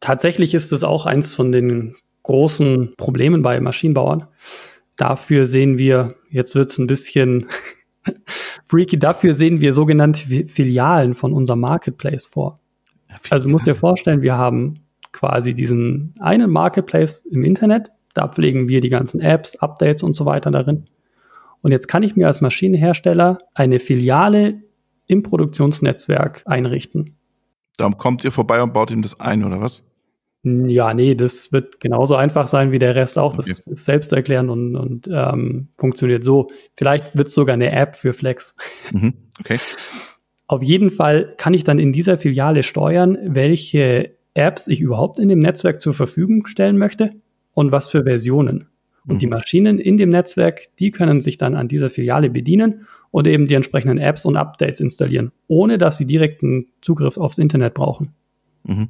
[0.00, 4.26] Tatsächlich ist es auch eins von den großen Problemen bei Maschinenbauern.
[4.96, 7.46] Dafür sehen wir, jetzt wird es ein bisschen
[8.66, 12.60] Freaky, dafür sehen wir sogenannte Filialen von unserem Marketplace vor.
[13.30, 14.80] also du musst dir vorstellen, wir haben
[15.12, 20.24] quasi diesen einen Marketplace im Internet, da pflegen wir die ganzen Apps, Updates und so
[20.24, 20.86] weiter darin.
[21.62, 24.62] Und jetzt kann ich mir als Maschinenhersteller eine Filiale
[25.06, 27.16] im Produktionsnetzwerk einrichten.
[27.76, 29.84] Da kommt ihr vorbei und baut ihm das ein, oder was?
[30.42, 33.34] Ja, nee, das wird genauso einfach sein wie der Rest auch.
[33.34, 33.60] Das okay.
[33.66, 36.50] ist selbsterklärend und, und ähm, funktioniert so.
[36.76, 38.56] Vielleicht wird es sogar eine App für Flex.
[38.92, 39.14] Mhm.
[39.38, 39.58] Okay.
[40.46, 45.28] Auf jeden Fall kann ich dann in dieser Filiale steuern, welche Apps ich überhaupt in
[45.28, 47.12] dem Netzwerk zur Verfügung stellen möchte
[47.52, 48.66] und was für Versionen.
[49.06, 49.18] Und mhm.
[49.18, 53.46] die Maschinen in dem Netzwerk, die können sich dann an dieser Filiale bedienen und eben
[53.46, 58.12] die entsprechenden Apps und Updates installieren, ohne dass sie direkten Zugriff aufs Internet brauchen.
[58.64, 58.88] Mhm.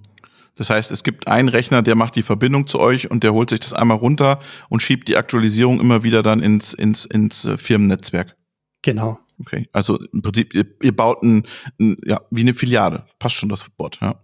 [0.61, 3.49] Das heißt, es gibt einen Rechner, der macht die Verbindung zu euch und der holt
[3.49, 7.57] sich das einmal runter und schiebt die Aktualisierung immer wieder dann ins, ins, ins äh,
[7.57, 8.37] Firmennetzwerk.
[8.83, 9.19] Genau.
[9.41, 11.47] Okay, also im Prinzip, ihr, ihr baut ein,
[11.81, 13.07] ein, ja, wie eine Filiale.
[13.19, 14.21] Passt schon das Wort, ja.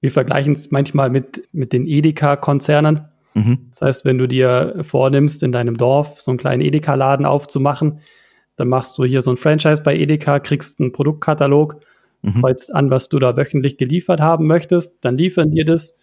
[0.00, 3.08] Wir vergleichen es manchmal mit, mit den Edeka-Konzernen.
[3.34, 3.66] Mhm.
[3.70, 7.98] Das heißt, wenn du dir vornimmst, in deinem Dorf so einen kleinen Edeka-Laden aufzumachen,
[8.54, 11.80] dann machst du hier so ein Franchise bei Edeka, kriegst einen Produktkatalog,
[12.22, 12.40] mhm.
[12.40, 16.00] kreuzt an, was du da wöchentlich geliefert haben möchtest, dann liefern dir das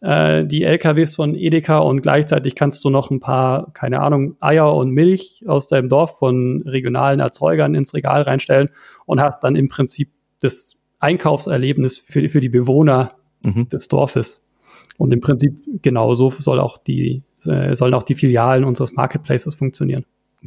[0.00, 4.74] äh, die LKWs von Edeka und gleichzeitig kannst du noch ein paar, keine Ahnung, Eier
[4.74, 8.70] und Milch aus deinem Dorf von regionalen Erzeugern ins Regal reinstellen
[9.06, 10.08] und hast dann im Prinzip
[10.40, 13.68] das Einkaufserlebnis für, für die Bewohner mhm.
[13.68, 14.48] des Dorfes.
[14.96, 20.04] Und im Prinzip genauso soll auch die, äh, sollen auch die Filialen unseres Marketplaces funktionieren.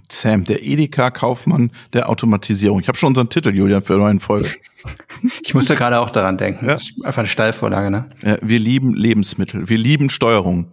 [0.09, 2.79] Sam, der Edeka-Kaufmann der Automatisierung.
[2.79, 4.49] Ich habe schon unseren Titel, Julian, für eine neue Folge.
[5.43, 6.65] ich musste gerade auch daran denken.
[6.65, 6.73] Ja.
[6.73, 8.07] Das ist einfach eine Steilvorlage, ne?
[8.23, 9.69] Ja, wir lieben Lebensmittel.
[9.69, 10.71] Wir lieben Steuerung.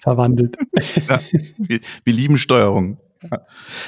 [0.00, 0.56] Verwandelt.
[1.08, 1.20] ja,
[1.58, 2.98] wir, wir lieben Steuerung.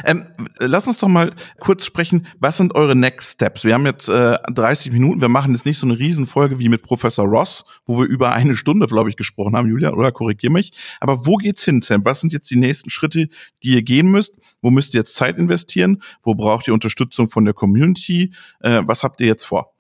[0.05, 0.25] Ähm,
[0.59, 3.65] lass uns doch mal kurz sprechen, was sind eure Next Steps?
[3.65, 6.83] Wir haben jetzt äh, 30 Minuten, wir machen jetzt nicht so eine Riesenfolge wie mit
[6.83, 10.73] Professor Ross, wo wir über eine Stunde, glaube ich, gesprochen haben, Julia, oder korrigier mich.
[11.01, 12.05] Aber wo geht's hin, Sam?
[12.05, 13.29] Was sind jetzt die nächsten Schritte,
[13.63, 14.39] die ihr gehen müsst?
[14.61, 16.03] Wo müsst ihr jetzt Zeit investieren?
[16.23, 18.33] Wo braucht ihr Unterstützung von der Community?
[18.61, 19.75] Äh, was habt ihr jetzt vor?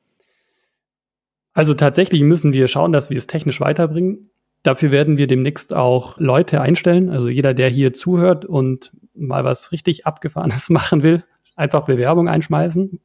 [1.55, 4.31] Also tatsächlich müssen wir schauen, dass wir es technisch weiterbringen.
[4.65, 7.11] Dafür werden wir demnächst auch Leute einstellen.
[7.11, 11.23] Also jeder, der hier zuhört und mal was richtig Abgefahrenes machen will,
[11.55, 12.99] einfach Bewerbung einschmeißen.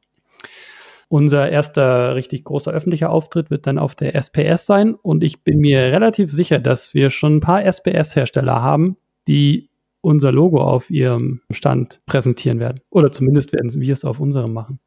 [1.09, 5.59] Unser erster richtig großer öffentlicher Auftritt wird dann auf der SPS sein und ich bin
[5.59, 8.95] mir relativ sicher, dass wir schon ein paar SPS-Hersteller haben,
[9.27, 9.69] die
[10.01, 12.79] unser Logo auf ihrem Stand präsentieren werden.
[12.89, 14.79] Oder zumindest werden wir es auf unserem machen.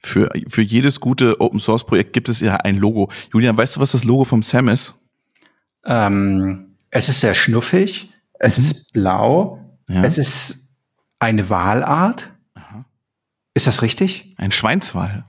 [0.00, 3.10] Für, für jedes gute Open Source Projekt gibt es ja ein Logo.
[3.32, 4.94] Julian, weißt du, was das Logo vom Sam ist?
[5.84, 8.64] Ähm, es ist sehr schnuffig, es mhm.
[8.64, 10.04] ist blau, ja.
[10.04, 10.74] es ist
[11.18, 12.30] eine Walart.
[12.54, 12.84] Aha.
[13.54, 14.34] Ist das richtig?
[14.36, 15.24] Ein Schweinswal,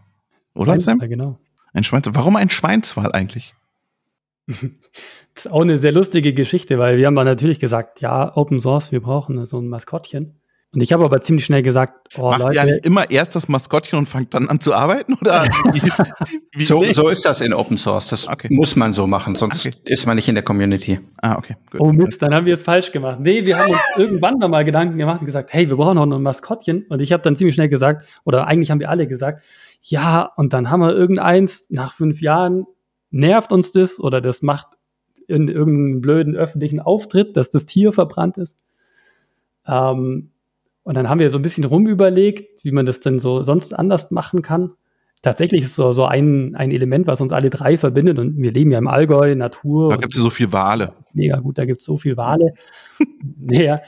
[0.54, 1.00] oder Sam?
[1.00, 1.40] Ja, genau.
[1.74, 2.16] Ein Schweinswal.
[2.16, 3.54] Warum ein Schweinswal eigentlich?
[5.34, 8.92] Das ist auch eine sehr lustige Geschichte, weil wir haben natürlich gesagt, ja, Open Source,
[8.92, 10.40] wir brauchen so ein Maskottchen.
[10.73, 12.55] Und ich habe aber ziemlich schnell gesagt, oh, Macht Leute.
[12.55, 15.15] ihr eigentlich immer erst das Maskottchen und fangt dann an zu arbeiten?
[15.15, 15.45] Oder
[16.57, 18.07] so, so ist das in Open Source.
[18.07, 18.47] Das okay.
[18.49, 19.75] muss man so machen, sonst okay.
[19.84, 21.01] ist man nicht in der Community.
[21.21, 21.57] Ah, okay.
[21.71, 21.81] Gut.
[21.81, 23.19] Oh Mist, dann haben wir es falsch gemacht.
[23.19, 26.21] Nee, wir haben uns irgendwann nochmal Gedanken gemacht und gesagt, hey, wir brauchen noch ein
[26.21, 26.86] Maskottchen.
[26.88, 29.43] Und ich habe dann ziemlich schnell gesagt, oder eigentlich haben wir alle gesagt,
[29.81, 32.65] ja, und dann haben wir irgendeins, nach fünf Jahren
[33.10, 34.67] nervt uns das oder das macht
[35.27, 38.57] in irgendeinem blöden öffentlichen Auftritt, dass das Tier verbrannt ist.
[39.67, 40.31] Ähm,
[40.84, 44.12] und dann haben wir so ein bisschen rumüberlegt, wie man das denn so sonst anders
[44.12, 44.72] machen kann.
[45.22, 48.17] Tatsächlich ist so, so ein, ein Element, was uns alle drei verbindet.
[48.17, 49.89] Und wir leben ja im Allgäu, Natur.
[49.89, 50.94] Da gibt es so viel Wale.
[51.13, 52.54] Mega gut, da gibt es so viel Wale.
[53.38, 53.82] naja,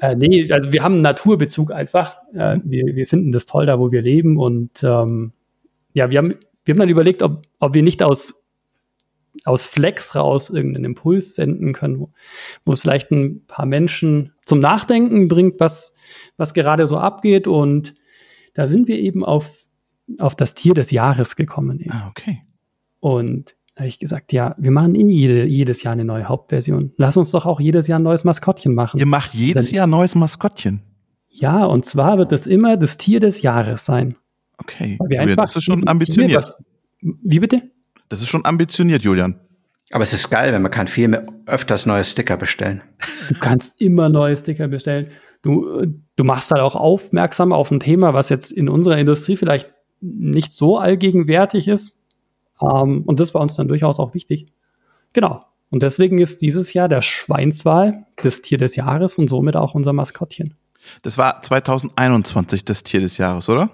[0.00, 2.16] äh, nee, also wir haben einen Naturbezug einfach.
[2.34, 4.36] Äh, wir, wir finden das toll da, wo wir leben.
[4.36, 5.32] Und ähm,
[5.92, 8.43] ja, wir haben, wir haben dann überlegt, ob, ob wir nicht aus,
[9.44, 12.12] aus Flex raus irgendeinen Impuls senden können, wo,
[12.64, 15.94] wo es vielleicht ein paar Menschen zum Nachdenken bringt, was,
[16.36, 17.46] was gerade so abgeht.
[17.46, 17.94] Und
[18.54, 19.66] da sind wir eben auf,
[20.18, 21.78] auf das Tier des Jahres gekommen.
[21.80, 21.92] Eben.
[21.92, 22.42] Ah, okay.
[23.00, 26.92] Und da habe ich gesagt, ja, wir machen eh jede, jedes Jahr eine neue Hauptversion.
[26.96, 28.98] Lass uns doch auch jedes Jahr ein neues Maskottchen machen.
[28.98, 30.82] Ihr macht jedes Dann, Jahr ein neues Maskottchen?
[31.28, 34.16] Ja, und zwar wird es immer das Tier des Jahres sein.
[34.56, 34.96] Okay,
[35.36, 36.44] das ist schon ambitioniert.
[36.44, 36.64] Was,
[37.00, 37.73] wie bitte?
[38.14, 39.40] Das ist schon ambitioniert, Julian.
[39.92, 42.82] Aber es ist geil, wenn man kann viel mehr, öfters neue Sticker bestellen.
[43.28, 45.10] Du kannst immer neue Sticker bestellen
[45.44, 49.70] du, du machst halt auch aufmerksam auf ein Thema, was jetzt in unserer Industrie vielleicht
[50.00, 52.04] nicht so allgegenwärtig ist.
[52.60, 54.46] Ähm, und das war uns dann durchaus auch wichtig.
[55.12, 55.44] Genau.
[55.70, 59.92] Und deswegen ist dieses Jahr der Schweinswal das Tier des Jahres und somit auch unser
[59.92, 60.54] Maskottchen.
[61.02, 63.70] Das war 2021 das Tier des Jahres, oder?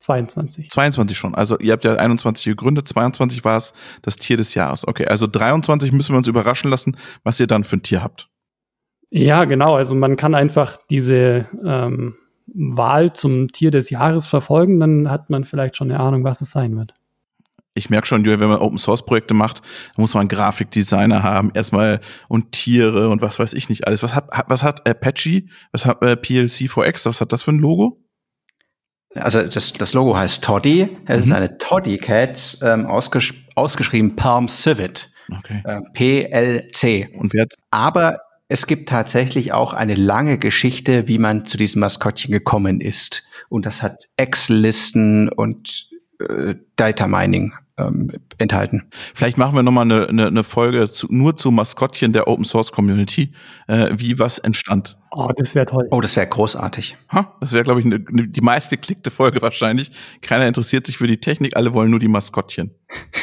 [0.00, 0.70] 22.
[0.70, 1.34] 22 schon.
[1.34, 4.88] Also ihr habt ja 21 gegründet, 22 war es das Tier des Jahres.
[4.88, 8.28] Okay, also 23 müssen wir uns überraschen lassen, was ihr dann für ein Tier habt.
[9.10, 9.74] Ja, genau.
[9.74, 15.44] Also man kann einfach diese ähm, Wahl zum Tier des Jahres verfolgen, dann hat man
[15.44, 16.94] vielleicht schon eine Ahnung, was es sein wird.
[17.74, 19.62] Ich merke schon, wenn man Open Source Projekte macht,
[19.96, 24.02] muss man Grafikdesigner haben, erstmal und Tiere und was weiß ich nicht alles.
[24.02, 28.02] Was hat, was hat Apache, was hat äh, PLC4X, was hat das für ein Logo?
[29.14, 30.96] Also das, das Logo heißt Toddy.
[31.06, 31.32] Es mhm.
[31.32, 35.10] ist eine Toddy Cat, ähm, ausgesch ausgeschrieben Palm Civet.
[35.38, 35.62] Okay.
[35.64, 35.80] Äh,
[36.70, 37.16] PLC.
[37.18, 41.80] Und wer hat Aber es gibt tatsächlich auch eine lange Geschichte, wie man zu diesem
[41.80, 43.24] Maskottchen gekommen ist.
[43.48, 47.52] Und das hat Excel-Listen und äh, Data Mining
[47.86, 48.82] ähm, enthalten.
[49.14, 52.72] Vielleicht machen wir nochmal eine, eine, eine Folge zu, nur zu Maskottchen der Open Source
[52.72, 53.32] Community,
[53.66, 54.96] äh, wie was entstand.
[55.12, 55.88] Oh, das wäre toll.
[55.90, 56.96] Oh, das wäre großartig.
[57.12, 59.90] Ha, das wäre, glaube ich, eine, eine, die meiste klickte Folge wahrscheinlich.
[60.22, 62.70] Keiner interessiert sich für die Technik, alle wollen nur die Maskottchen.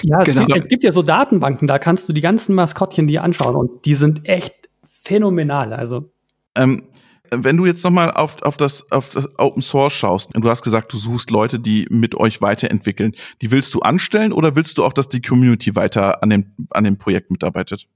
[0.04, 0.42] Ja, genau.
[0.42, 3.56] es, gibt, es gibt ja so Datenbanken, da kannst du die ganzen Maskottchen dir anschauen
[3.56, 5.74] und die sind echt phänomenal.
[5.74, 6.12] Also.
[6.56, 6.84] Ähm,
[7.32, 10.64] wenn du jetzt nochmal auf, auf, das, auf das Open Source schaust, und du hast
[10.64, 14.84] gesagt, du suchst Leute, die mit euch weiterentwickeln, die willst du anstellen oder willst du
[14.84, 17.88] auch, dass die Community weiter an dem, an dem Projekt mitarbeitet?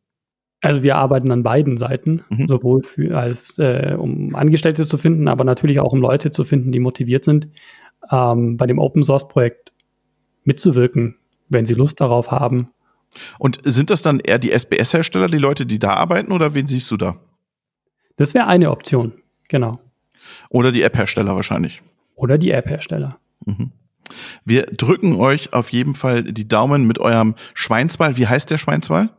[0.61, 2.47] Also wir arbeiten an beiden Seiten, mhm.
[2.47, 6.71] sowohl für, als äh, um Angestellte zu finden, aber natürlich auch um Leute zu finden,
[6.71, 7.47] die motiviert sind,
[8.11, 9.73] ähm, bei dem Open Source Projekt
[10.43, 11.15] mitzuwirken,
[11.49, 12.69] wenn sie Lust darauf haben.
[13.39, 16.89] Und sind das dann eher die SBS-Hersteller, die Leute, die da arbeiten, oder wen siehst
[16.91, 17.17] du da?
[18.15, 19.13] Das wäre eine Option.
[19.51, 19.81] Genau.
[20.49, 21.81] Oder die App-Hersteller wahrscheinlich.
[22.15, 23.17] Oder die App-Hersteller.
[23.45, 23.71] Mhm.
[24.45, 28.15] Wir drücken euch auf jeden Fall die Daumen mit eurem Schweinsball.
[28.15, 29.09] Wie heißt der Schweinsball?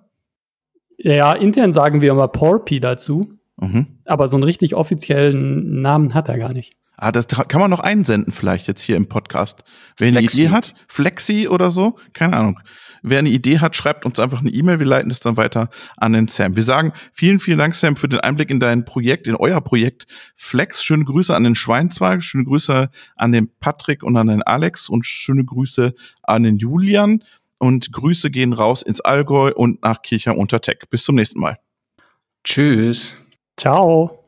[0.96, 3.38] Ja, intern sagen wir immer Porpy dazu.
[3.58, 3.98] Mhm.
[4.06, 6.74] Aber so einen richtig offiziellen Namen hat er gar nicht.
[6.96, 9.64] Ah, das kann man noch einsenden vielleicht jetzt hier im Podcast.
[9.98, 12.60] Wer eine Idee hat, Flexi oder so, keine Ahnung.
[13.02, 14.78] Wer eine Idee hat, schreibt uns einfach eine E-Mail.
[14.78, 16.54] Wir leiten es dann weiter an den Sam.
[16.54, 20.06] Wir sagen vielen, vielen Dank, Sam, für den Einblick in dein Projekt, in euer Projekt
[20.36, 20.84] Flex.
[20.84, 25.04] Schöne Grüße an den Schweinzweig, schöne Grüße an den Patrick und an den Alex und
[25.04, 27.24] schöne Grüße an den Julian.
[27.58, 30.78] Und Grüße gehen raus ins Allgäu und nach Kircher unter Tech.
[30.90, 31.58] Bis zum nächsten Mal.
[32.44, 33.14] Tschüss.
[33.56, 34.21] Ciao.